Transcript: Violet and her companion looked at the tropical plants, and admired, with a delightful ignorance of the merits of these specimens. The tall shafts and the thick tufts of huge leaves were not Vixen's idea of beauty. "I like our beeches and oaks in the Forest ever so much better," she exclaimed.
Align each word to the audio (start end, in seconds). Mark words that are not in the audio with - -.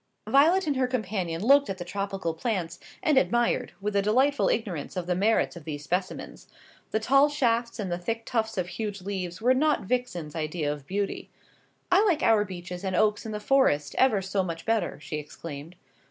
Violet 0.27 0.65
and 0.65 0.77
her 0.77 0.87
companion 0.87 1.43
looked 1.43 1.69
at 1.69 1.77
the 1.77 1.85
tropical 1.85 2.33
plants, 2.33 2.79
and 3.03 3.19
admired, 3.19 3.71
with 3.79 3.95
a 3.95 4.01
delightful 4.01 4.49
ignorance 4.49 4.97
of 4.97 5.05
the 5.05 5.13
merits 5.13 5.55
of 5.55 5.63
these 5.63 5.83
specimens. 5.83 6.47
The 6.89 6.99
tall 6.99 7.29
shafts 7.29 7.77
and 7.77 7.91
the 7.91 7.99
thick 7.99 8.25
tufts 8.25 8.57
of 8.57 8.67
huge 8.69 9.03
leaves 9.03 9.41
were 9.43 9.53
not 9.53 9.81
Vixen's 9.83 10.35
idea 10.35 10.73
of 10.73 10.87
beauty. 10.87 11.29
"I 11.91 12.03
like 12.03 12.23
our 12.23 12.43
beeches 12.45 12.83
and 12.83 12.95
oaks 12.95 13.27
in 13.27 13.31
the 13.31 13.39
Forest 13.39 13.93
ever 13.99 14.23
so 14.23 14.41
much 14.41 14.65
better," 14.65 14.99
she 14.99 15.17
exclaimed. 15.17 15.75